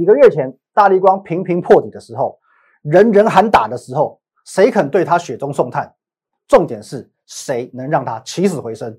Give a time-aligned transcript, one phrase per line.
[0.00, 2.38] 几个月前大力光频频破底的时候，
[2.80, 5.94] 人人喊打的时候，谁肯对他雪中送炭？
[6.48, 8.98] 重点是谁能让他起死回生？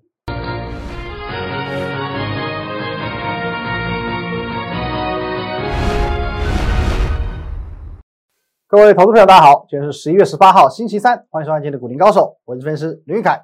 [8.68, 13.42] 各位投资朋友，大家好，今天是十一月十八号，星期三，欢迎收看今天的股林高手，我是分析师林玉凯。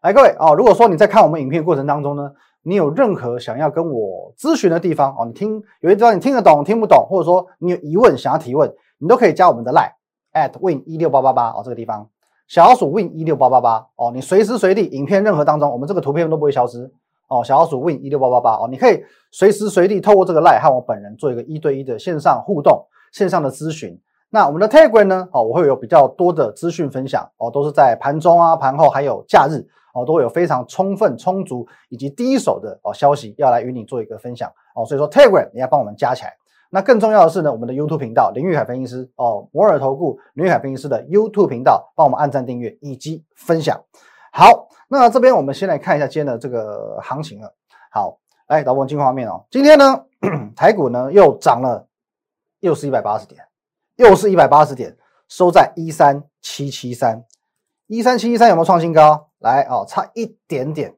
[0.00, 2.30] 来，各位啊，如果说你在看我们影片过程当中呢，
[2.64, 9.92] 你有任何想要跟我咨询的地方哦，你听有些地方你听得懂听不懂，或者说你有疑问想要提问，你都可以加我们的 line
[10.32, 12.08] at win 一六八八八哦，这个地方
[12.48, 16.90] 小老鼠 win 一六八八八哦，你随时随地影片任何当中，我们这个图片都不会消失
[17.28, 24.00] 哦，小老鼠 win 一六八八八哦，你可以随时随地透过这个 line 和我本人做一个一对一的线上互动、线上的咨询。
[24.30, 25.28] 那我们的 Telegram 呢？
[25.32, 34.84] 哦，我会有比较多的资讯分享哦，都是在盘中啊、盘后还有假日哦，都会有非常充分、充足以及第一手的哦消息要来与你做一个分享哦。
[34.84, 36.34] 所以说 Telegram 你要帮我们加起来。
[36.70, 43.80] 那更重要的是呢，我们的 YouTube 频道林玉海分析师哦，摩尔投顾林玉海分析师的 YouTube 频道，帮我们按赞订阅以及分享。
[44.32, 47.54] 好，那这边我们先来看一下今天的这个行情了。
[47.92, 49.44] 好，来导播进画面哦。
[49.48, 50.04] 今天呢，
[50.56, 51.86] 台股呢又涨了，
[52.58, 53.40] 又是一百八十点。
[53.96, 54.96] 又是一百八十点，
[55.28, 57.24] 收在一三七七三，
[57.86, 59.30] 一三七七三有没有创新高？
[59.38, 60.96] 来哦，差一点点，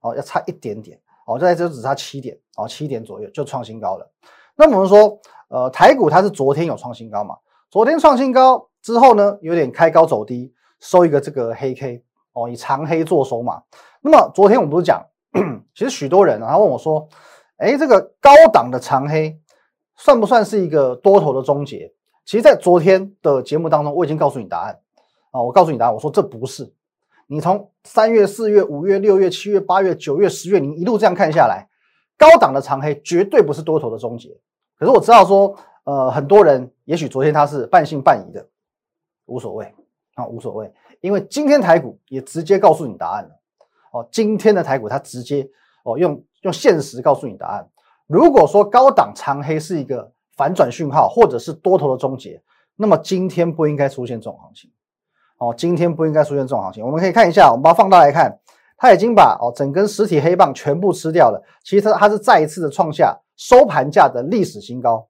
[0.00, 4.10] 哦，要差一点点，哦，在这只差七点，哦，七点左右就创新高了。
[4.56, 7.36] 那我们说，呃，台股它是昨天有创新高嘛？
[7.70, 13.62] 昨天创新高之后呢，有点开高走低，收一个这个黑 K，哦，以长黑做收嘛。
[14.00, 15.06] 那么昨天我们不是讲，
[15.74, 17.08] 其实许多人啊，他问我说，
[17.58, 19.38] 哎，这个高档的长黑
[19.96, 21.92] 算不算是一个多头的终结？
[22.28, 24.78] 其实，在昨天的节目当中，我已经告诉你答案
[25.30, 25.40] 啊！
[25.40, 26.70] 我告诉你答案，我说这不是。
[27.26, 31.66] 你从三月、四月、五月、六月、七月、八月、九月、十月，你一路这样看下来，
[32.18, 34.28] 高档的长黑绝对不是多头的终结。
[34.78, 38.46] 可是我知道说，呃，很多人也许昨天他是半信半疑的，
[39.24, 39.64] 无所谓
[40.12, 43.30] 啊，无所谓，因为今天台股也直接告诉你答案了
[43.90, 44.06] 哦。
[44.12, 45.48] 今天的台股它直接
[45.82, 47.66] 哦用用现实告诉你答案。
[48.06, 50.12] 如果说高档长黑是一个。
[50.38, 52.40] 反转讯号，或者是多头的终结，
[52.76, 54.70] 那么今天不应该出现这种行情
[55.38, 55.52] 哦。
[55.54, 56.82] 今天不应该出现这种行情。
[56.82, 58.38] 我们可以看一下，我们把它放大来看，
[58.76, 61.42] 它已经把哦整根实体黑棒全部吃掉了。
[61.64, 65.04] 其实它是再一次的创下收盘价的历史新高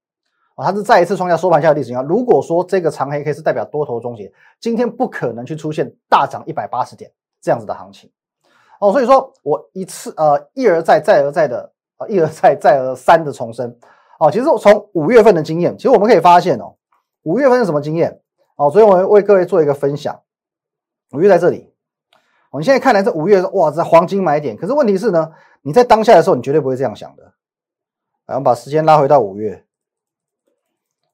[0.56, 2.02] 哦，它是再一次创下收盘价的历史新高。
[2.02, 7.10] 如果说这个长黑 K 是代表多头终结，今天不可能去出现大涨一百八十点
[7.42, 8.10] 这样子的行情
[8.80, 8.90] 哦。
[8.92, 13.78] 所以说我一次呃一而再再而再的啊一而再再而三的重申。
[14.18, 16.74] 哦，其实从五月份的经验，其实我们可以发现哦，
[17.22, 18.20] 五月份是什么经验？
[18.56, 20.20] 哦，所以我为各位做一个分享。
[21.12, 21.72] 五月在这里，
[22.50, 24.56] 我们现在看来这五月哇，这黄金买点。
[24.56, 27.22] 可是问题是呢，你在当下的时候，你绝对不会这样想的。
[28.26, 29.64] 来，我们把时间拉回到五月。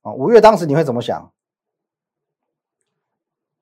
[0.01, 1.31] 啊，五月当时你会怎么想？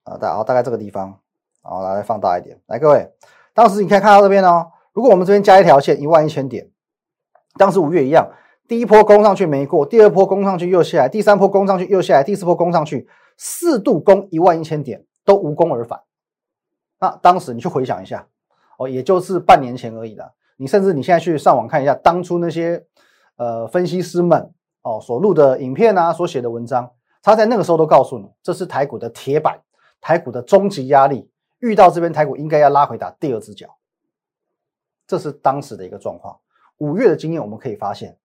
[0.05, 1.19] 啊，大好大概这个地方，
[1.63, 2.61] 好来放大一点。
[2.67, 3.13] 来，各位，
[3.53, 6.71] 当时你可以看到这边哦，如果我们这边加一条线，一万一千点，
[7.59, 8.31] 当时五月一样。
[8.73, 13.07] 第一波攻上去没过，第二波攻上去又下来，第三波攻上去又下来，第四波攻上去，
[13.37, 16.01] 四度攻一万一千点都无功而返。
[16.99, 18.27] 那当时你去回想一下，
[18.79, 20.33] 哦，也就是半年前而已了。
[20.57, 22.83] 你甚至你现在去上网看一下，当初那些
[23.37, 24.51] 呃分析师们
[24.81, 29.61] 哦所录的影片啊，所写的文章，他在那个时候都告诉你，这是台股的铁板，
[30.01, 31.29] 台股的终极压力，
[31.59, 33.77] 遇到这边台股应该要拉回打第二只脚。
[35.07, 36.39] 这是当时的一个状况。
[36.79, 38.17] 五月的经验我们可以发现。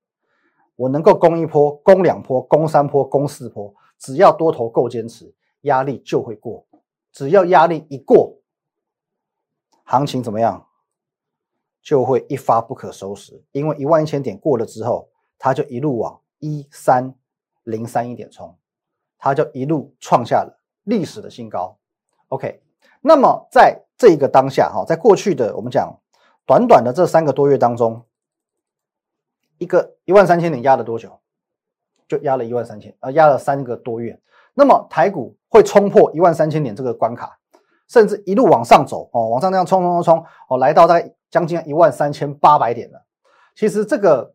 [0.77, 6.65] 我能够攻一波、攻两波、攻三波、攻四波，只要多头够坚持，压力就会过。
[7.11, 8.38] 只要压力一过，
[9.83, 10.67] 行情怎么样，
[11.81, 13.43] 就会一发不可收拾。
[13.51, 17.15] 因为一万一千点过了之后，它就一路往一三
[17.63, 18.55] 零三一点冲，
[19.17, 21.75] 它就一路创下了历史的新高。
[22.27, 22.61] OK，
[23.01, 25.99] 那么在这一个当下，哈，在过去的我们讲
[26.45, 28.03] 短短的这三个多月当中。
[29.57, 31.19] 一个一万三千点压了多久？
[32.07, 34.18] 就压了一万三千，呃，压了三个多月。
[34.54, 37.38] 那么台股会冲破一万三千点这个关卡，
[37.89, 43.04] 甚至一路往上走哦，往上那样冲冲冲冲哦，来到在将近一万三千八百点了。
[43.56, 44.33] 其实这个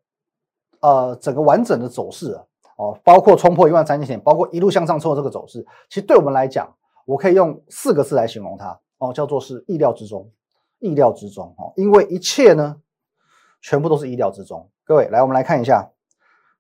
[0.81, 2.45] 呃整个完整的走势啊，
[2.77, 6.71] 哦，包括冲破一万三千点，包括一路向上冲的这个走势，其实对我们来讲，
[7.07, 10.31] 我可以用四个字来形容它哦，叫做是意料之中，
[10.79, 12.77] 意料之中哦，因为一切呢，
[13.62, 14.69] 全部都是意料之中。
[14.85, 15.91] 各位，来，我们来看一下，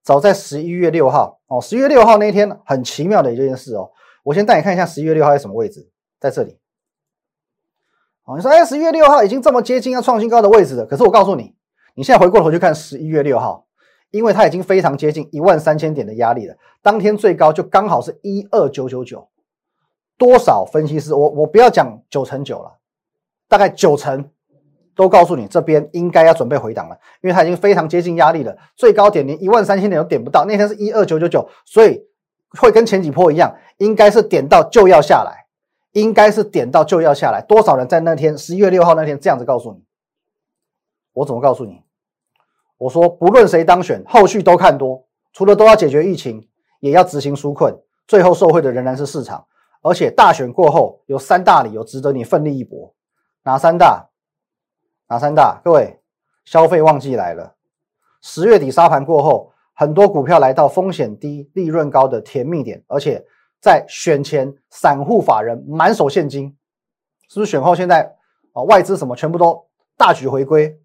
[0.02, 3.90] 早在十一月六号哦，十一月六号那一天很奇妙的一件事哦。
[4.22, 6.58] 我先带你看一下十一月六号在什么位置，在这里。
[8.24, 11.54] 哦，你说，哎，十一月六号已经这么接近要创新高的位置了，可是我告诉你，
[11.94, 13.66] 你现在回过头去看十一月六号，
[14.12, 19.28] 因为它已经非常接近一万三千点的压力了，当天最高就刚好是一二九九九。
[20.16, 22.78] 多少分析师，我我不要讲九成九了，
[23.48, 24.30] 大概九成
[24.94, 32.02] 都告诉你这边应该要准备回档了，因为它已经非常接近压力了，最高点连一万三千点都点不到，那天是一二九九九，所以
[32.60, 35.46] 会跟前几波一样，应该是点到就要下来，
[35.92, 37.40] 应该是点到就要下来。
[37.40, 39.84] 多少人在那天十一月六号那天这样子告诉你？
[41.14, 41.82] 我怎么告诉你？
[42.78, 46.48] 我说不论谁当选，后续都看多，除了都要解决疫情，
[46.80, 47.74] 也要执行纾困，
[48.06, 49.46] 最后受惠的仍然是市场。
[49.82, 52.94] 而且大选过后有三大理由值得你奋力一搏，
[53.44, 54.08] 哪三大？
[55.12, 55.60] 哪三大？
[55.62, 56.00] 各位，
[56.46, 57.54] 消费旺季来了，
[58.22, 63.22] 十月底沙盘过后，很多股票来到风险低、利润高的甜蜜点，而且
[63.60, 66.56] 在选前，散户法人满手现金，
[67.28, 67.50] 是不是？
[67.50, 68.16] 选后现在
[68.54, 69.66] 啊，外资什么全部都
[69.98, 70.80] 大举回归，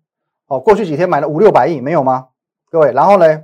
[0.47, 2.27] 哦，过去几天买了五六百亿，没有吗？
[2.69, 3.43] 各位，然后呢？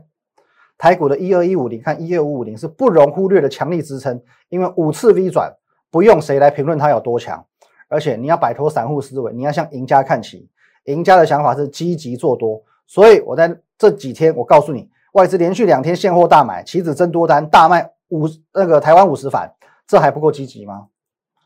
[0.77, 5.55] 台股的一二一五零，看一二五五零是不容忽略的强力支撑，因为五次 V 转
[5.89, 7.45] 不用谁来评论它有多强，
[7.87, 10.49] 而且你要摆脱散户思维，你要向赢家看齐。
[10.85, 19.53] 赢家的想法是积极做多，所以我在这几天我告诉你，外资连续两天现货大买，期指增多单大卖五那个台湾五十反，
[19.87, 20.89] 这还不够积极吗？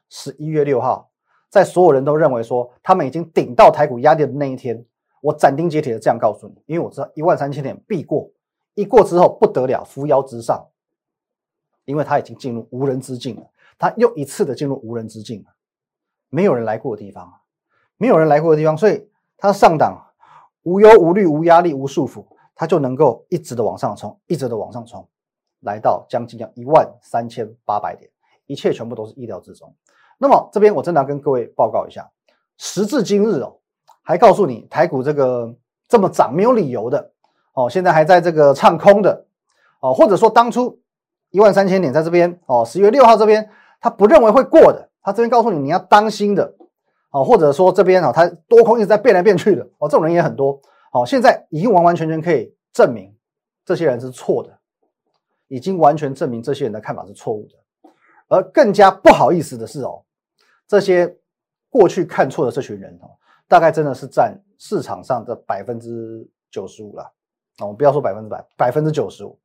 [0.09, 1.09] 十一月六号，
[1.49, 4.85] 在所有人都认为说他们已经顶到台股压力的那一天，
[5.21, 8.29] 我斩钉截铁的这样告诉你，因为我知道一万三千点必过。
[8.73, 10.67] 一过之后不得了，扶摇直上，
[11.85, 13.49] 因为它已经进入无人之境了。
[13.79, 15.55] 它又一次的进入无人之境了，
[16.29, 17.41] 没有人来过的地方，
[17.97, 19.95] 没有人来过的地方，所以它上档
[20.63, 22.25] 无忧无虑、无压力、无束缚，
[22.55, 25.07] 它就能够一直的往上冲，一直的往上冲，
[25.61, 28.09] 来到将近要一万三千八百点，
[28.47, 29.73] 一切全部都是意料之中。
[30.17, 32.09] 那么这边我真的要跟各位报告一下，
[32.57, 33.57] 时至今日哦，
[34.01, 35.55] 还告诉你台股这个
[35.87, 37.11] 这么涨没有理由的。
[37.53, 39.25] 哦，现在还在这个唱空的，
[39.79, 40.79] 哦，或者说当初
[41.31, 43.49] 一万三千点在这边，哦，十月六号这边
[43.81, 46.53] 他不认为会过的，他这边告诉你你要当心的，
[47.09, 50.59] 哦，或者说这边啊，他多空一直在变来变去的，哦，这种人也很多，
[50.91, 53.15] 哦，现在已经完完全全可以证明
[53.65, 54.59] 这些人是错的，
[55.47, 57.89] 已经完全证明这些人的看法是错误的，
[58.27, 60.03] 而更加不好意思的是哦，
[60.67, 61.17] 这些
[61.69, 63.09] 过去看错的这群人哦，
[63.47, 67.13] 大概真的是占市场上的百分之九十五了。
[67.59, 69.39] 我们不要说百分之百，百分之九十五。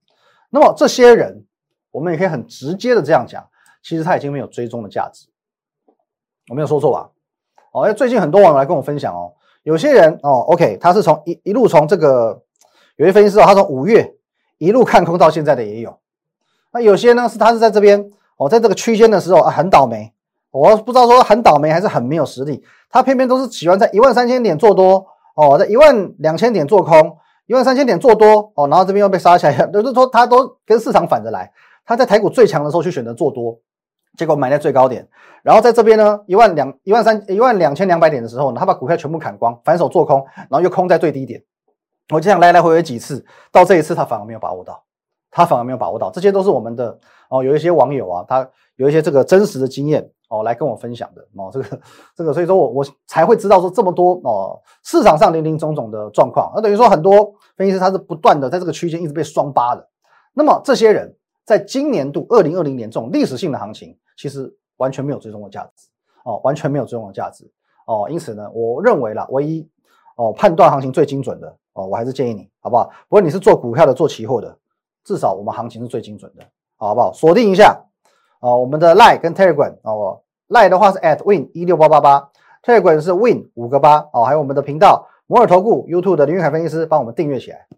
[0.51, 1.43] 那么这些人，
[1.91, 3.43] 我们也可以很直接的这样讲，
[3.83, 5.27] 其实他已经没有追踪的价值。
[6.49, 7.11] 我没有说错吧？
[7.73, 9.33] 哦，因为最近很多网友来跟我分享哦，
[9.65, 12.43] 有些人哦，OK，他是从一一路从这个
[12.97, 14.15] 有些分析师哦，他从五月
[14.59, 15.99] 一路看空到现在的也有。
[16.73, 20.13] 那有些呢是他是在这边哦，在这个区间的时候啊很倒霉，
[20.51, 27.19] 我不知道说很倒霉还是很没有实力，他偏偏都是喜欢在一万三千点做多哦，在一万两千点做空。
[27.47, 31.53] 一万三千点做多哦，然后这边又被杀起来， 就是说他都跟市场反着来。
[31.85, 33.59] 他在台股最强的时候去选择做多，
[34.17, 35.09] 结果买在最高点。
[35.43, 41.43] 然后在这边呢，一万两一万三一万两千两百点的时候呢，他把股票全部砍光，反手做空，然后又空在最低点。
[42.11, 44.83] 我这样来来回回几次，到这一次他反而没有把握到，
[45.31, 46.11] 他反而没有把握到。
[46.11, 46.99] 这些都是我们的
[47.29, 50.11] 哦，有一些网友啊，他有一些这个真实的经验。
[50.29, 51.81] 哦，来跟我分享的哦，这个
[52.17, 59.87] 这个，所以说我我才会知道说这么多哦，市场上林林总总的状况，那等于说很多分析师他是不断的在这个区间一直被双八的。
[60.33, 61.15] 那么这些人
[61.45, 65.89] 在今年度二零二零年这种历史性的行情，其实完全没有追踪的价值
[66.25, 67.51] 哦，完全没有追踪的价值
[67.87, 68.09] 哦。
[68.11, 69.69] 因此呢，我认为啦，唯一
[70.17, 72.91] 哦判断行情最精准的哦，我还是建议你好不好？
[73.09, 74.57] 不论你是做股票的，做期货的，
[75.05, 76.45] 至少我们行情是最精准的，
[76.77, 77.13] 好不好？
[77.13, 77.85] 锁定一下。
[78.41, 82.29] 哦，我们的 Line 跟 Telegram 哦，Line 的话是 at win 一六八八八
[82.65, 87.69] ，Telegram 是 win 五个八哦，还有我们的频道摩尔投顾 YouTube 的林玉凯分析师帮我们订阅起来，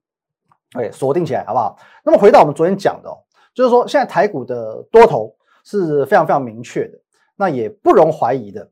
[0.73, 1.77] 对，锁定起来好不好？
[2.03, 3.15] 那么回到我们昨天讲的，
[3.55, 6.99] 就是说现在台股的多头是非常非常明确的，
[7.35, 8.71] 那也不容怀疑的，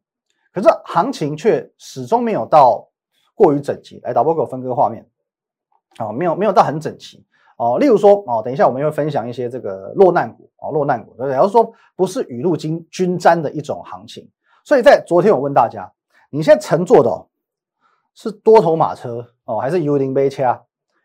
[0.52, 2.88] 可是行情却始终没有到
[3.34, 3.98] 过于整齐。
[4.04, 5.08] 来，导播给我分割画面，
[5.96, 7.26] 啊，没有没有到很整齐。
[7.56, 11.34] 哦，例如说哦，等一下我们会分享一些这个落难股哦，落难股，对不对？
[11.34, 14.28] 要说不是雨露均均沾的一种行情，
[14.64, 15.92] 所以在昨天我问大家，
[16.30, 17.26] 你现在乘坐的
[18.14, 20.60] 是多头马车哦，还是幽灵杯车？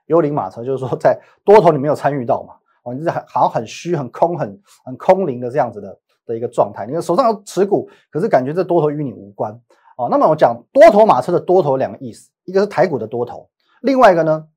[0.08, 2.56] 幽灵马车就是说在多头你没有参与到嘛，
[2.88, 9.52] 哦，你是很好像很虚、很空、很很空灵的这样子的的一个状态，你的手上有持股，可是感觉这多头与你无关
[9.98, 10.08] 哦。
[10.10, 13.50] 那么我讲多头马车的多头两个意思，一个是台股的多头，
[13.82, 14.48] 另外一个呢？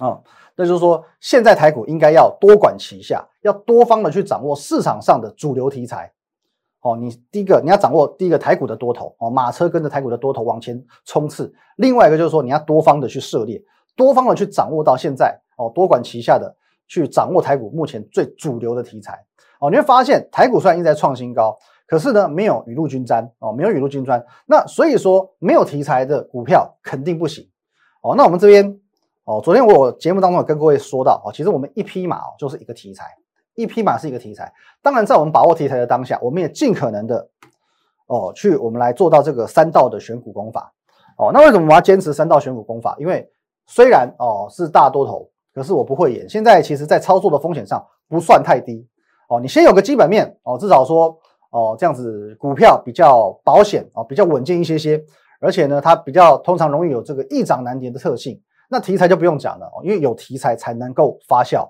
[0.00, 0.20] 啊，
[0.56, 6.12] 那就是说，现在台股应该要多管齐下，要多方的去掌握市场上的主流题材。
[6.80, 11.50] 哦，你第一个你要掌握第一个台股的多头哦，马车跟着台股的多头往前冲刺。
[11.76, 13.62] 另外一个就是说，你要多方的去涉猎
[13.96, 16.54] 多方的去掌握到现在哦，多管齐下的
[16.86, 19.24] 去掌握台股目前最主流的题材
[19.60, 27.48] 哦，你会发现台股虽然一直在创新高，可是呢没有雨露均沾哦，没有雨露均沾，那所以说没有题材的股票肯定不行
[28.02, 28.14] 哦。
[28.16, 28.78] 那我们这边
[29.24, 33.06] 哦，昨天我节目当中有跟各位说到哦，其实我们一匹马哦就是一个题材，
[33.54, 34.52] 一匹马是一个题材。
[34.82, 37.26] 当然在我们把握题材的当下，我们也尽可能的
[38.06, 40.70] 哦去我们来做到这个三道的选股功法
[41.16, 41.30] 哦。
[41.32, 42.94] 那为什么我要坚持三道选股功法？
[42.98, 43.26] 因为
[43.66, 46.28] 虽然哦是大多头，可是我不会演。
[46.28, 48.86] 现在其实，在操作的风险上不算太低
[49.28, 49.38] 哦。
[49.40, 51.16] 你先有个基本面哦，至少说
[51.50, 55.02] 哦这样子股票比较保险哦，比较稳健一些些。
[55.40, 58.40] 而且呢，它比较通常容易有这个易涨难跌的特性。
[58.70, 61.68] 那题材就不用讲了哦，因为有题材才能够发酵。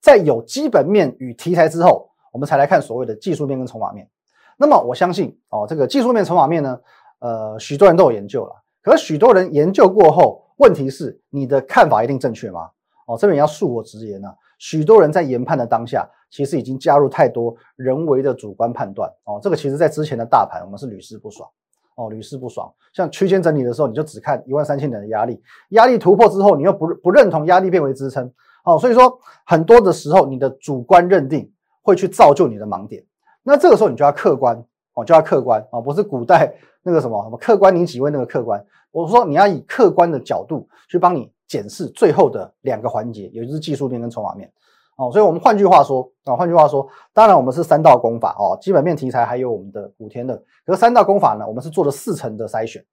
[0.00, 4.08] 在有基本面与题材之后，我们才来看所谓的技术面跟筹码面。
[4.56, 6.78] 那么我相信哦，这个技术面、筹码面呢，
[7.18, 8.54] 呃，许多人都有研究了。
[8.80, 12.70] 可是许多人研究过后，问题是你的看法一定正确吗？
[13.06, 19.40] 哦，这边要恕我直言呢，许多人在研判的当下，其实已经加入太多人为的主观判断哦。
[19.42, 21.48] 这个其实在之前的大盘，我们是屡试不爽
[21.96, 22.72] 哦，屡试不爽。
[22.92, 28.32] 像区间整理的时候，你就只看一万三千点的压力，压力突破之后，你又不不认同压力变为支撑
[28.64, 33.04] 哦，所以说很多的时候，你的主观认定会去造就你的盲点。
[33.42, 38.64] 那这个时候你就要客观哦，就要客观哦，不是古代那个什么什么客观你几位那个客观。
[38.90, 44.52] 我说你要以客观的角度去帮你检视最后的两个环节，也就是技术面跟筹码面
[44.96, 45.10] 哦。
[45.12, 50.36] 所以，我们换句话说啊，换句话说，当然我们是三道功法哦，基本面题材还有我们的古天乐。
[50.64, 52.84] 可是三道功法呢，我们是做了四层的筛选，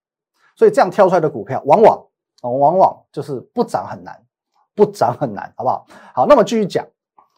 [0.55, 1.97] 所以这样跳出来的股票，往往
[2.41, 4.21] 哦，往往就是不涨很难，
[4.75, 5.85] 不涨很难，好不好？
[6.13, 6.85] 好，那么继续讲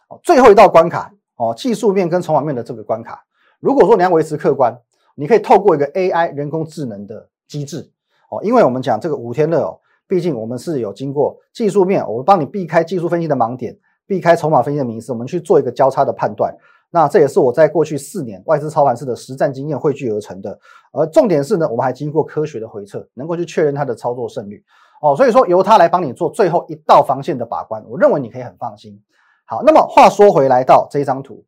[0.10, 3.24] 哦，最后一道关卡哦，技术面跟筹码面的这个关卡，
[3.60, 4.78] 如果说你要维持客观，
[5.16, 7.92] 你可以透过一个 AI 人工智能的机制。
[8.32, 16.56] 哦，因为我们讲这个五天乐哦，毕竟我们是有经过技术面，我们帮你避开技术分析的盲点，避开筹码分析的迷失，我们去做一个交叉的判断。
[16.92, 20.58] 那这也是我在过去四年外资操盘式的实战经验汇聚而成的。
[20.94, 24.64] 而重点是呢，我们还经过科学的回测，能够去确认它的操作胜率。
[25.02, 29.02] 哦，所以说由它来帮你做最后一道防线的把关，我认为你可以很放心。
[29.46, 31.44] 好，那么话说回来到这张图，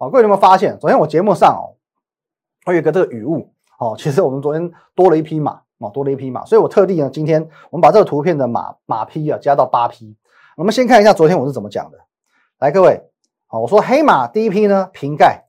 [0.00, 0.78] 哦，各位有没有发现？
[0.78, 1.76] 昨天我节目上哦，
[2.66, 5.60] 我有一个这个语误哦，其实我们昨天多了一匹马。
[5.78, 10.16] 哦，多了一匹马，所以我特地呢，今天我们把这个图片的马马匹啊加到八匹。
[10.56, 11.98] 我们先看一下昨天我是怎么讲的。
[12.60, 12.98] 来，各位，
[13.46, 15.44] 好，我说黑马第一批呢，瓶盖，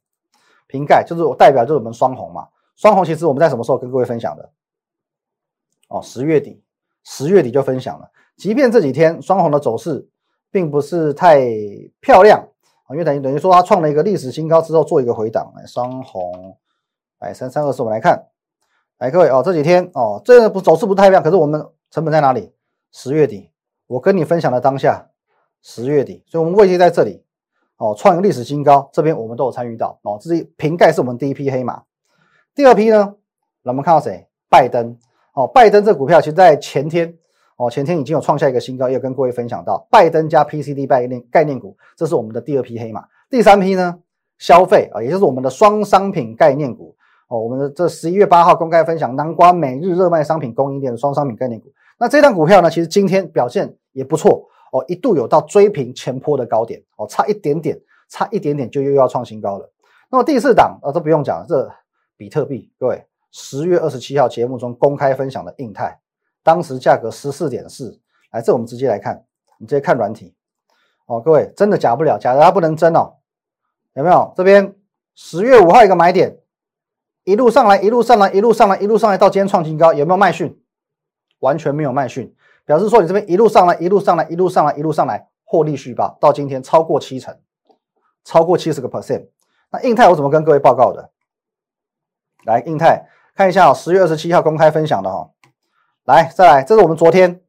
[0.68, 2.50] 瓶盖就是我代表就是我们双红嘛。
[2.76, 4.52] 双红其实我们在什么时候跟各位分享的？
[5.88, 6.62] 哦，十月底，
[7.06, 8.12] 十月底就分享了。
[8.36, 10.10] 即便这几天双红的走势
[10.52, 11.40] 并不是太
[12.02, 12.46] 漂亮
[12.86, 15.54] 啊，因为等于等于说它创了一个历史新高之后做一个回档。
[15.56, 16.58] 来，双红，
[17.20, 18.28] 来三三二四，我们来看。
[19.00, 22.52] 来，各位哦，这几天哦，这个不走势不太一样，可是我们成本在哪里？
[22.92, 23.52] 十月底，
[23.86, 25.08] 我跟你分享的当下，
[25.62, 27.24] 十月底，所以我们位置在这里
[27.78, 30.18] 哦，创一个历史新高，这边我们都有参与到哦。
[30.20, 31.84] 这是瓶盖是我们第一批黑马，
[32.56, 33.14] 第二批呢，
[33.62, 34.28] 我们看到谁？
[34.50, 34.98] 拜登
[35.34, 37.16] 哦，拜登这股票其实在前天
[37.58, 43.06] 哦，前天已经有创下一个新高，也跟各位分享到拜登加 PCD 概念概念股，这是我们的第二批黑马。
[43.30, 44.00] 第三批呢，
[44.40, 46.97] 消费啊，也就是我们的双商品概念股。
[47.28, 51.68] 哦，我们的这十一月八号公开分享南瓜每日热卖商品供应链的双商品概念股，
[52.00, 57.78] 那这张股票呢，其实今天表现也不错哦，一度有到追平前坡的高点哦，差一点点，
[58.10, 59.70] 差一点点就又要创新高了。
[60.10, 61.70] 那么第四档啊，都不用讲了，这
[62.16, 66.00] 比特币，各位十月二十七号节目中公开分享的印泰，
[66.44, 68.00] 当时价格十四点四，
[68.32, 69.26] 来这我们直接来看，
[69.60, 70.34] 你直接看软体
[71.08, 73.16] 哦，各位真的假不了，假的它不能真哦，
[73.96, 74.32] 有没有？
[74.34, 74.74] 这边
[75.14, 76.38] 十月五号一个买点。
[77.28, 80.58] 一路上来，一路上来，一路上来，一路上来，到今天创新高，有没有卖讯？
[81.40, 87.38] 完全没有卖讯，表示说你这边一路上来，一路上来，一路上来，一路上来，获利续报，到今天超过七成，
[88.24, 89.28] 超过七十个 percent。
[89.74, 91.10] 那印泰我怎么跟各位报告的？
[92.46, 95.30] 来，印泰看一下哦，十月二十七号公开分享的哈。
[96.06, 97.42] 来，再来，这是我们昨天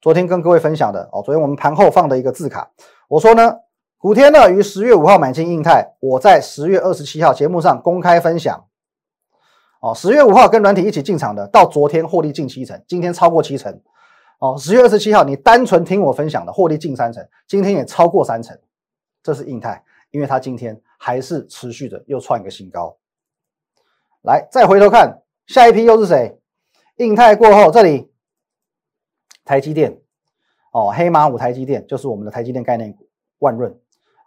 [0.00, 1.20] 昨天跟各位分享的哦。
[1.22, 2.70] 昨天我们盘后放的一个字卡，
[3.08, 3.56] 我说呢，
[3.98, 8.64] 古天乐于十月五号买进印泰，我在十月二十七号节目上公开分享。
[9.86, 13.80] 哦，十月五号跟软体一起进场的，到昨天获利近七成，今天超过七成。
[14.40, 18.58] 哦，十月二十七号你单纯听我分享的，获利近三成，今天也超过三成，
[19.22, 22.96] 这是印泰，因为它今天还是持续的又创一个新高。
[24.22, 26.36] 来，再回头看下一批又是谁？
[26.96, 28.10] 印泰过后，这里
[29.44, 30.00] 台积电，
[30.72, 33.72] 哦，黑马五台积电就是我们的台积电概念股万润。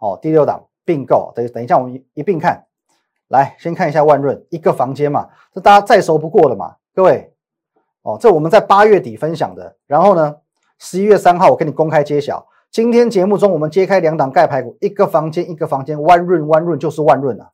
[0.00, 2.64] 哦，第六档并购，等等一下我们一并看。
[3.30, 7.32] 来，先看一下万润一个房间嘛，这大家再熟不过了嘛，各位
[8.02, 10.34] 哦，这我们在八月底分享的，然后呢，
[10.78, 12.44] 十一月三号我跟你公开揭晓。
[12.72, 17.50] 今天节目中我们揭开两档盖牌股，一个房间一个房间，万润万润就是万润啊！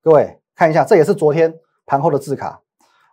[0.00, 1.52] 各位看一下，这也是昨天
[1.86, 2.60] 盘后的字卡。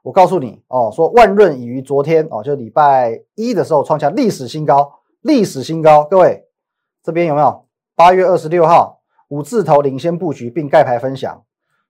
[0.03, 6.03] 我告诉你哦，说万润已于昨天哦，就礼拜一的时候创下历史新高，历史新高。
[6.03, 6.45] 各位
[7.01, 7.65] 这边有没有？
[7.95, 11.43] 八月二十六号五字头领先布局并盖牌分享，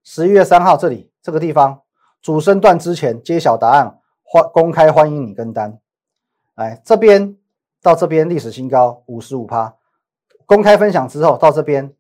[0.03, 1.81] 十一月三号这里这个地方
[2.21, 5.79] 主升段之前揭晓答案，欢公开欢迎你跟单。
[6.55, 7.37] 来这边。
[7.81, 9.75] 到这边历史新高五十五趴，
[10.45, 11.93] 公开分享之后到这边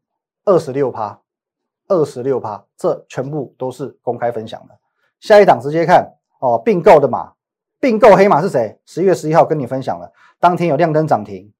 [0.45, 1.19] 二十六趴，
[1.89, 4.79] 二十六趴，这全部都是公开分享的。
[5.19, 7.33] 下一档直接看哦，并购的马，
[7.81, 8.79] 并购黑马是谁？
[8.85, 11.51] 十一月十一号跟你分享了，当天有亮灯涨停。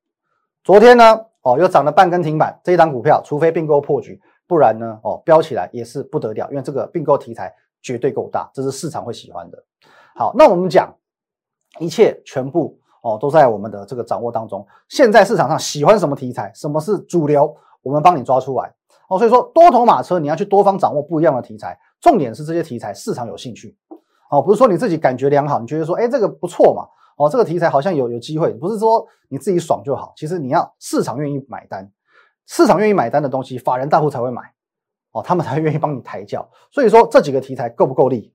[0.63, 2.62] 昨天呢，哦又涨了半根停板。
[2.63, 4.21] 这一档股票，除非并购破局，
[4.53, 9.63] 不然呢，哦飙起来也是不得了，因为这个并购题材绝对够大，这是市场会喜欢的。
[10.15, 10.93] 好，那我们讲
[11.79, 12.77] 一切全部。
[13.01, 14.65] 哦，都在我们的这个掌握当中。
[14.88, 18.72] 现在市场上喜欢什么题材，什么是主流，我们帮你抓出来。
[19.10, 23.75] 哦，所以说多头马车你要去多方掌握不一样的题材，重点是这些题材市场有兴趣。
[24.29, 26.88] 哦，不是说你自己感觉良好，你觉得说，哎，这个不错嘛。
[27.17, 30.13] 哦，这个题材好像有有机会，不是说你自己爽就好。
[30.15, 31.91] 其实你要市场愿意买单，
[32.45, 34.41] 市场愿意买单的东西，法人大户才会买。
[35.12, 36.50] 哦，他们才愿意帮你抬轿。
[36.71, 38.33] 所以说这几个题材够不够力？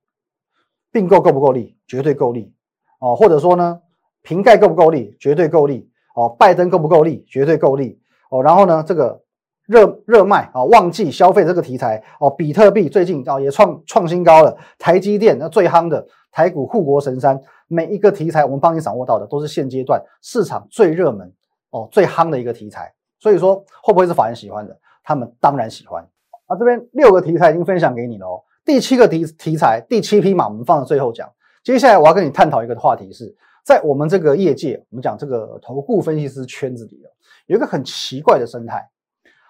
[0.93, 1.77] 并购够不够力？
[1.87, 2.55] 绝对够力。
[3.01, 3.81] 哦，或者说呢？
[4.23, 5.17] 瓶盖够不够力？
[5.19, 6.29] 绝对够力哦。
[6.39, 7.25] 拜登够不够力？
[7.29, 8.01] 绝对够力
[8.31, 8.43] 哦。
[8.43, 9.23] 然后呢，这个
[9.67, 14.57] 热热卖啊，旺季消费这个题材哦，比特币最近啊也创创新高了。
[14.79, 21.33] 台积电那最夯的台股护国神山，每一个题材我们帮你掌握到的都是现阶段市场最热门
[21.71, 22.95] 哦、最夯的一个题材。
[23.19, 24.77] 所以说会不会是法人喜欢的？
[25.03, 26.07] 他们当然喜欢
[26.47, 26.57] 啊。
[26.57, 28.43] 这边六个题材已经分享给你了哦。
[28.65, 31.31] 第七个题题材，第七匹马我们放在最后讲。
[31.63, 33.37] 接下来我要跟你探讨一个话题是。
[33.65, 37.03] 在我们这个业界，我们讲这个投顾分析师圈子里
[37.45, 38.89] 有一个很奇怪的生态。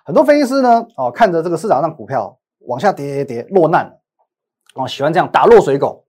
[0.05, 3.97] 很多分析师呢，哦，看着这个市场上股票往下跌跌跌落难，
[4.75, 6.05] 哦，喜欢这样打落水狗，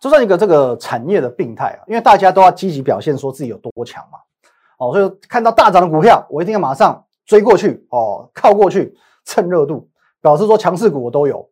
[0.00, 1.84] 这算一个这个产业的病态啊。
[1.86, 4.18] 因为大家都要积极表现，说自己有多强嘛，
[4.78, 9.88] 哦，所以看到大涨的股票，我一定要马上追过去，哦，靠过去蹭热度，
[10.20, 11.48] 表示说强势股我都有。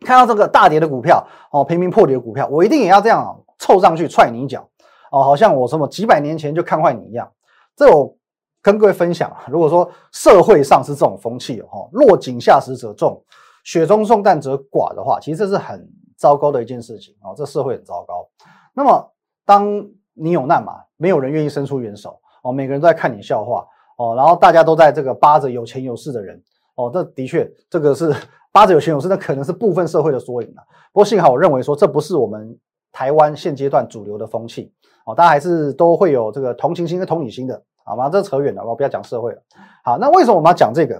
[0.00, 4.68] 看到这个大跌的股票，哦，频频破底的股票，我一定也要这样凑上去踹你一脚。
[5.12, 7.30] 哦，好像我什么几百年前就看坏你一样，
[7.76, 8.16] 这我
[8.62, 9.30] 跟各位分享。
[9.48, 13.22] 如果说社会上是这种风气哦，落井下石者众，
[13.62, 17.34] 雪中送炭者寡的话，其实这是很糟糕的一件事情哦。
[17.36, 18.26] 这社会很糟糕。
[18.72, 19.12] 那么
[19.44, 26.40] 当你有难嘛，没有人愿意伸出援手哦，每个人都在看你笑话哦，然后大家都在这个扒着有钱有势的人
[26.74, 28.14] 哦，这的确这个是
[28.52, 30.62] 扒着有钱有势，那可能是部分社会的缩影啊。
[30.92, 32.58] 不过幸好我认为说这不是我们
[32.92, 34.72] 台湾现阶段主流的风气。
[35.04, 38.08] 哦，大家还是都会有这个同情心跟同理心的，好吗？
[38.08, 39.42] 这扯远了，我不要讲社会了。
[39.82, 40.94] 好，那为什么我们要讲这个？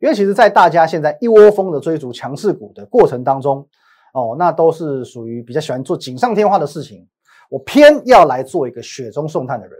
[0.00, 3.68] 因为其实，在大家现在一窝蜂的追逐强势股的过程当中，
[4.14, 7.06] 哦，那都是属于比较喜欢做锦上添花的事情。
[7.50, 9.78] 我偏要来做一个雪中送炭的人，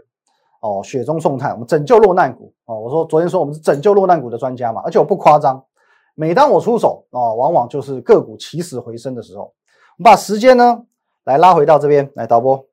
[0.63, 2.53] 哦，雪中送炭，我们拯救落难股。
[2.63, 5.61] 哦，我说昨天说我们是拯救落难股的专家嘛，而且我不夸张，
[6.15, 9.43] 每当我出手，哦，往往就是个股起死回生的时候。
[9.97, 10.85] 我们把时间呢，
[11.25, 12.65] 来拉回到这边来导播。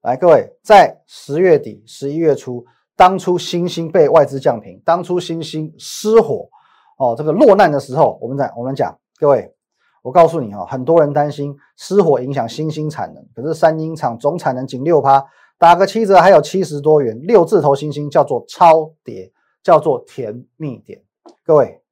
[0.00, 2.64] 来，各位，在十月底、十一月初，
[2.96, 6.48] 当初星星被外资降平，当初星星失火
[6.96, 9.52] 哦，这个落难的时候，我们在我们讲，各位，
[10.00, 15.22] 我告诉你哦，很多人担心失火影响星星产能，可是三英厂总产能仅六趴，
[15.58, 21.02] 打个七折还有七十多元，六字头星星叫做超跌，叫做甜蜜点。
[21.44, 21.82] 各位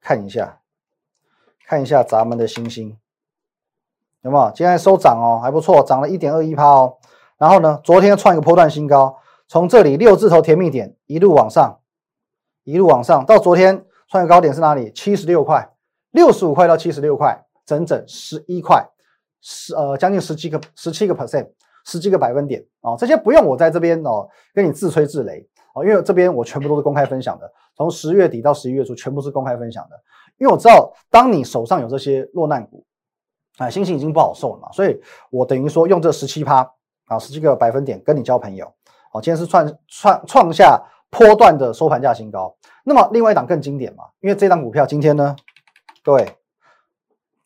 [0.00, 0.60] 看一下，
[1.66, 2.96] 看一下咱们的星星。
[4.22, 4.52] 有没有？
[4.54, 6.98] 今天收涨哦，还不错，涨了一点二一趴哦。
[7.36, 9.16] 然后呢，昨天创一个波段新高，
[9.48, 11.80] 从这里六字头甜蜜点一路往上，
[12.62, 14.92] 一路往上，到昨天创个高点是哪里？
[14.92, 15.72] 七十六块，
[16.12, 18.88] 六十五块到七十六块，整整十一块，
[19.40, 21.50] 十呃将近十七个十七个 percent，
[21.88, 22.94] 十几个百分点哦。
[22.96, 29.96] 这些不用我在这边哦跟你自吹自擂哦，因为这边我全部都是公开分享的，从十月底到十一月初全部是公开分享的。
[30.36, 32.84] 因为我知道，当你手上有这些落难股。
[33.56, 34.96] 啊，心情已经不好受了嘛，所以
[35.30, 36.58] 我等于说用这十七趴
[37.06, 38.64] 啊，十七个百分点跟你交朋友。
[39.12, 42.56] 哦，今天是创创创下波段的收盘价新高。
[42.84, 45.34] 那么另外一档更经典嘛，因为这档股票今天呢，
[46.04, 46.24] 各位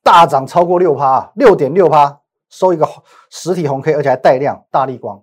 [0.03, 2.21] 大涨超过六趴，六点六趴，
[2.53, 2.87] 收一个
[3.31, 5.21] 实体红 K，而且还带量，大力光，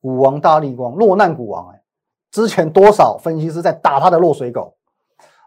[0.00, 1.82] 股王大力光，落难股王哎，
[2.30, 4.74] 之前多少分析师在打他的落水狗。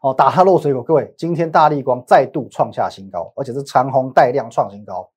[0.02, 5.10] 哦，打他落水狗，各位，今天大力光再度创下新高，而且是长虹带量创新高。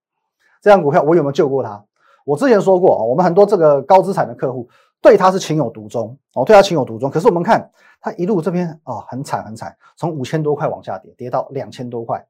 [0.60, 1.84] 这张股票我有没有救过他？
[2.24, 4.68] 我之前说过，我们很多这个高资产的客户
[5.00, 7.08] 对他是情有独钟哦，对他情有独钟。
[7.08, 7.70] 可是我们看
[8.00, 12.26] 他一路这边啊，很惨很惨，从五千多块往下跌，跌到两千多块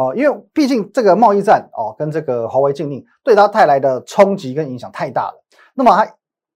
[0.00, 0.14] 哦。
[0.16, 5.44] 因为毕竟这个贸易战哦，跟这个华为禁令对他带来的冲击跟影响太大了。
[5.74, 6.06] 那么他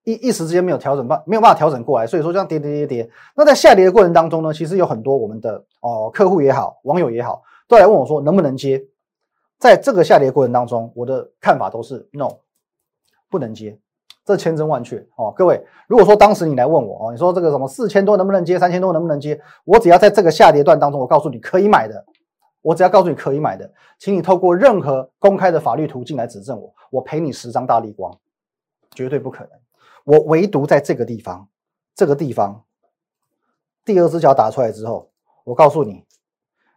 [0.05, 3.11] 一一时之间没有调整办，没有办法调整过来，所以说这样跌跌跌跌。
[3.37, 8.83] 那在下跌的过程当中呢，其实有很多我们的哦客户也好，网友也好，都来问我说能不能接。
[9.59, 12.29] 在这个下跌过程当中，我的看法都是 no，
[13.31, 13.79] 不能接，
[14.27, 15.33] 这千真万确哦。
[15.35, 22.05] 各位，如果说当时你来问我哦，你说这个什么四千多能不能接，三千多能不能接，我只要在这个下跌段当中，我告诉你可以买的，
[22.65, 28.19] 我只要告诉你可以买的，请你透过任何公开的法律途径来指证我，我赔你十张大力光，
[28.93, 29.51] 绝对不可能。
[30.05, 31.47] 我唯独在这个地方，
[31.95, 32.65] 这个地方，
[33.85, 35.11] 第二只脚打出来之后，
[35.45, 36.07] 我告诉你。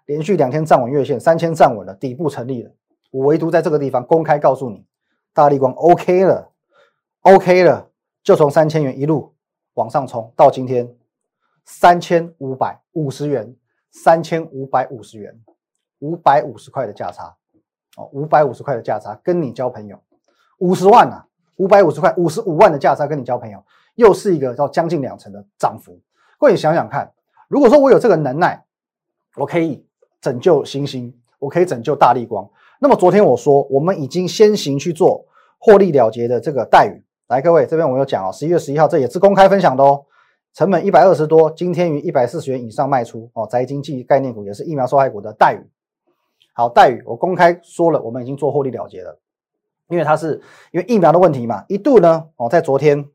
[0.08, 2.72] 连续两天站稳月线，三千站稳了，底部成立了。
[3.12, 4.86] 我唯独在这个地方公开告诉你，
[5.34, 6.52] 大力光 OK 了
[7.22, 7.92] ，OK 了，
[8.24, 9.36] 就从三千元一路
[9.74, 10.96] 往上冲到今天
[11.66, 13.54] 三千五百五十元，
[13.92, 15.38] 三千五百五十元，
[16.00, 17.36] 五百五十块的价差
[17.98, 20.00] 哦，五百五十块的价差跟你交朋友，
[20.60, 21.26] 五十万啊，
[21.58, 23.64] 五百五十块，五十五万的价差跟你交朋友，
[23.96, 26.00] 又是一个到将近两成的涨幅。
[26.40, 27.12] 各位想想看，
[27.48, 28.66] 如果说我有这个能耐，
[29.36, 29.86] 我可以。
[30.20, 32.50] 拯救星星，我可以拯救大力光。
[32.82, 35.24] 那么昨天我说，我们已经先行去做
[35.60, 37.06] 获利了结的这个待遇。
[37.28, 40.04] 来，各位这边我有讲哦，十一月十一号这也是公开分享的哦。
[40.54, 43.48] 成本一百二十多，今天于一百四十元以上卖出哦。
[43.48, 45.62] 宅经济概念股也是疫苗受害股的待遇。
[46.58, 49.20] 好，待遇我公开说了，我们已经做获利了结了，
[49.90, 50.42] 因为它是
[50.72, 53.08] 因为疫苗的问题嘛，一度呢哦在昨天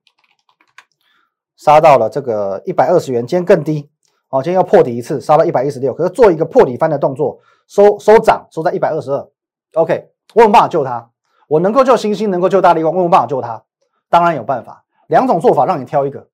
[1.56, 3.90] 杀到了这个一百二十元，今天更低。
[4.28, 9.28] 哦，今天要破底一次，杀到一百一十六，可是做一个破底翻的动作，收收涨，收在一百二十二。
[9.74, 11.10] OK，我有办法救它，
[11.48, 13.64] 我能够救星星，能够救大力光，我有办法救它，
[14.08, 16.28] 当然有办法，两种做法让你挑一个。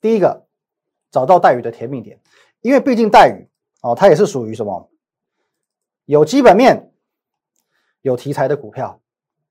[0.00, 0.46] 第一个，
[1.10, 2.20] 找到待遇的甜蜜点，
[2.60, 3.50] 因为毕竟待遇
[3.82, 4.88] 哦，它也是属于什么，
[6.04, 6.92] 有基本面、
[8.00, 9.00] 有题材的股票。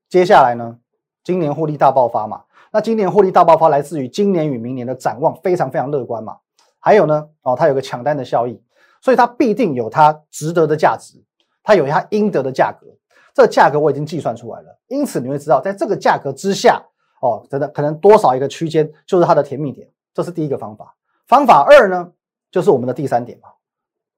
[0.08, 0.78] 接下来呢，
[1.24, 6.38] 今年获利大爆发嘛，那今年获利大爆发来自于今年与明年的展望非常非常乐观嘛。
[6.78, 8.62] 还有呢，哦，它有个抢单的效益，
[9.00, 11.22] 所以它必定有它值得的价值，
[11.62, 12.86] 它有它应得的价格。
[13.32, 16.84] 这价格我已经计算出来了，因此你会知道，在这个价格之下，
[17.22, 19.88] 哦，真的可能多少一个区间就是它的甜蜜点。
[20.12, 20.94] 这是第一个方法。
[21.26, 22.12] 方法二呢，
[22.50, 23.48] 就是我们的第三点嘛，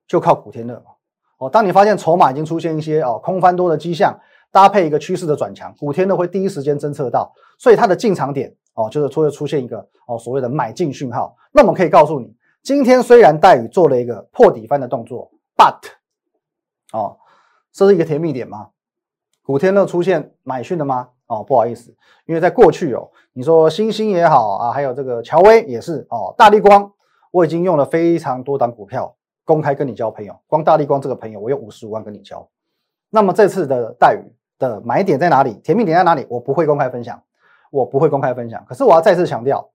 [0.08, 0.93] 就靠古天乐嘛。
[1.38, 4.18] 哦，当你发现筹码已经出现一些哦空翻多的迹象，
[4.52, 11.36] 搭配一个趋势的转强，古天乐会第一时间侦测到，所以它的进场点哦，就是会出现一个哦所谓的买进讯号。
[11.52, 12.34] 那我们可以告诉你。
[12.62, 15.76] 今天虽然戴宇做了一个破底翻的动作，but
[16.92, 17.18] 哦，
[17.72, 18.68] 这是一个甜蜜点吗？
[19.42, 21.08] 古天乐出现买讯的吗？
[21.26, 21.94] 哦，不好意思，
[22.24, 26.90] 因为在过去哦，你说星星也好啊，还有这个乔威也是哦，大力光
[27.30, 32.48] 我已经用了非常多档股票公开跟你交朋友，光大力光这个朋友我用五十五万跟你交。
[33.10, 35.54] 那么这次的待遇的买点在哪里？
[35.62, 36.26] 甜蜜点在哪里？
[36.28, 37.22] 我不会公开分享，
[37.70, 38.64] 我不会公开分享。
[38.66, 39.70] 可是我要再次强调，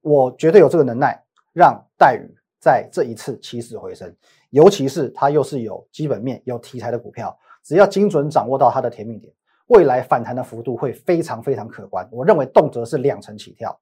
[0.00, 1.22] 我绝对有这个能耐。
[1.54, 4.10] 让待遇在这一次起死回生，
[4.48, 9.30] 尤其是它又是有基本面、有题材的股票，只要精准掌握到它的甜蜜点，
[9.66, 12.08] 未来反弹的幅度会非常非常可观。
[12.10, 13.78] 我认为动辄是两成起跳，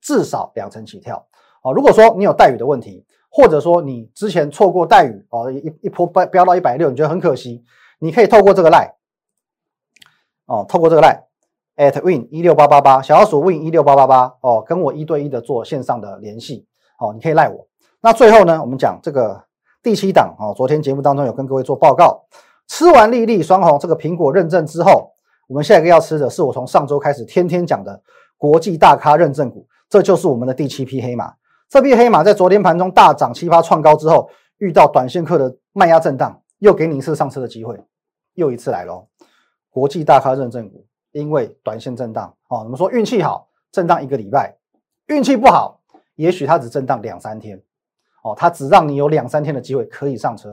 [0.00, 1.26] 至少两成起跳。
[1.64, 7.64] 哦，如果说你有待遇的问题，或者说你之前错过待遇，哦一一波飙飙到一百六，你觉得很可惜，
[7.98, 8.94] 你可以透过这个赖，
[10.46, 11.24] 哦，透过这个赖。
[11.78, 16.66] at win 一六八八八小老鼠 win 一六八八八哦，跟我一对一的做线上的联系。
[16.98, 17.68] 哦，你可以赖我。
[18.00, 19.44] 那最后呢，我们讲这个
[19.80, 20.52] 第七档哦。
[20.56, 22.24] 昨天节目当中有跟各位做报告，
[22.66, 25.12] 吃完粒粒双红这个苹果认证之后，
[25.46, 28.02] 我们下一个要吃的是我从上周开始天天讲的
[28.36, 31.32] 国际大咖认证股，这就是我们的第七匹黑马。
[31.68, 37.78] 这匹黑马在昨天盘中大涨七八创高之后，遇到短线客的卖压震荡，又给你一次上车的机会，
[38.32, 39.06] 又一次来喽。
[39.68, 44.56] 国际大咖认证股，因为短线震荡哦，我们说运气好，震荡一个礼拜；
[45.08, 45.78] 运气不好。
[46.14, 47.62] 也许它只震荡两三天，
[48.24, 50.50] 哦，它只让你有两三天的机会可以上车，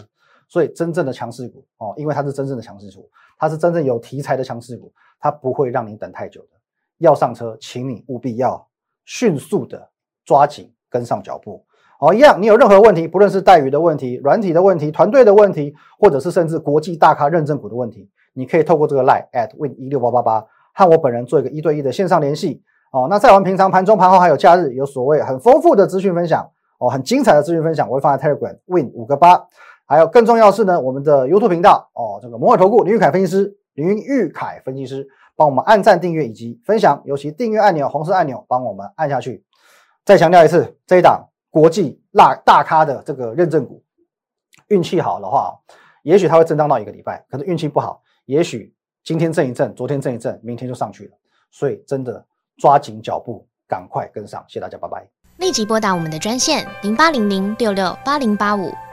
[0.49, 6.49] 所以真正的强势股，哦，因为它是真正的强势股，它是真正有题材的强势股，它不会让你等太久的。
[6.97, 8.67] 要上车，请你务必要
[9.05, 9.89] 迅速的
[10.25, 11.61] 抓紧跟上脚步。
[11.99, 22.61] 哦，一样，你有任何问题，不论是待遇的问题、软体的问题、团队的问题，或者是甚至国际大咖认证股的问题，你可以透过这个 line at win 一六八八八和我本人做一个一对一的线上联系。
[22.91, 29.45] 哦，那在我们平常盘中、盘后还有假日，有所谓很丰富的资讯分享哦，很精彩的资讯分享，我会放在 Telegram Win 五个八，
[29.85, 39.43] 还有更重要是呢，我们的 YouTube 频道哦，这个摩尔投顾林玉凯分析师，林玉凯分析师帮我们按赞、订阅以及分享，尤其订阅按钮、红色按钮帮我们按下去。
[40.05, 43.83] 再强调一次，这一档国际辣大咖的这个认证股，
[44.67, 45.59] 运气好的话，
[46.03, 48.71] 也许它会震荡到一个礼拜；可是运气不好，也许
[49.03, 51.17] 今天震一震，昨天震一震，明天就上去了。
[51.49, 52.23] 所以真的
[52.57, 54.45] 抓紧脚步，赶快跟上。
[54.47, 55.07] 谢谢大家，拜拜。
[55.37, 58.71] 立即拨打我们的专线零八零零六六八零八五